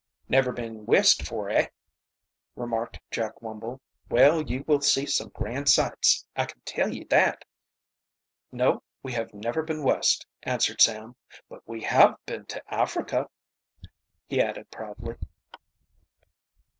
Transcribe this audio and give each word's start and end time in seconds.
"Never 0.27 0.51
been 0.51 0.87
West 0.87 1.21
afore 1.21 1.51
eh?" 1.51 1.67
remarked 2.55 2.99
Jack 3.11 3.35
Wumble. 3.39 3.81
"Well, 4.09 4.41
you 4.41 4.63
will 4.65 4.81
see 4.81 5.05
some 5.05 5.29
grand 5.29 5.69
sights, 5.69 6.25
I 6.35 6.45
can 6.47 6.59
tell 6.61 6.91
ye 6.91 7.03
that." 7.11 7.45
"No, 8.51 8.81
we 9.03 9.13
have 9.13 9.31
never 9.31 9.61
been 9.61 9.83
West," 9.83 10.25
answered 10.41 10.81
Sam. 10.81 11.17
"But 11.47 11.61
we 11.67 11.83
have 11.83 12.15
been 12.25 12.47
to 12.47 12.63
Africa," 12.73 13.29
he 14.27 14.41
added 14.41 14.71
proudly. 14.71 15.17